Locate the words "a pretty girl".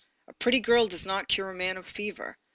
0.27-0.87